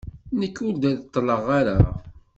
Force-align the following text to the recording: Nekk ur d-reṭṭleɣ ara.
Nekk 0.39 0.57
ur 0.67 0.75
d-reṭṭleɣ 0.77 1.43
ara. 1.59 1.77